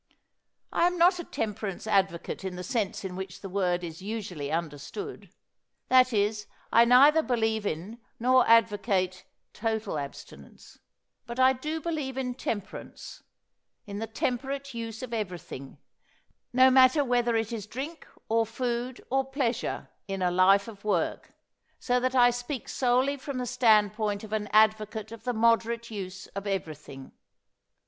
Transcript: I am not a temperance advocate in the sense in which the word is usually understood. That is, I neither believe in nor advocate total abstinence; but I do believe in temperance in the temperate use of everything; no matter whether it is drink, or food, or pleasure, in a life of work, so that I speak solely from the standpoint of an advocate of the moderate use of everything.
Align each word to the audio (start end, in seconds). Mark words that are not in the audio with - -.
I 0.73 0.87
am 0.87 0.97
not 0.97 1.19
a 1.19 1.23
temperance 1.23 1.85
advocate 1.85 2.43
in 2.43 2.55
the 2.55 2.63
sense 2.63 3.05
in 3.05 3.15
which 3.15 3.41
the 3.41 3.49
word 3.49 3.83
is 3.83 4.01
usually 4.01 4.51
understood. 4.51 5.29
That 5.89 6.11
is, 6.11 6.47
I 6.73 6.85
neither 6.85 7.21
believe 7.21 7.67
in 7.67 7.99
nor 8.19 8.49
advocate 8.49 9.25
total 9.53 9.99
abstinence; 9.99 10.79
but 11.27 11.39
I 11.39 11.53
do 11.53 11.79
believe 11.79 12.17
in 12.17 12.33
temperance 12.33 13.21
in 13.85 13.99
the 13.99 14.07
temperate 14.07 14.73
use 14.73 15.03
of 15.03 15.13
everything; 15.13 15.77
no 16.51 16.71
matter 16.71 17.05
whether 17.05 17.35
it 17.35 17.53
is 17.53 17.67
drink, 17.67 18.07
or 18.27 18.47
food, 18.47 19.05
or 19.11 19.23
pleasure, 19.29 19.89
in 20.07 20.23
a 20.23 20.31
life 20.31 20.67
of 20.67 20.83
work, 20.83 21.33
so 21.77 21.99
that 21.99 22.15
I 22.15 22.31
speak 22.31 22.67
solely 22.67 23.17
from 23.17 23.37
the 23.37 23.45
standpoint 23.45 24.23
of 24.23 24.33
an 24.33 24.47
advocate 24.51 25.11
of 25.11 25.25
the 25.25 25.33
moderate 25.33 25.91
use 25.91 26.25
of 26.33 26.47
everything. 26.47 27.11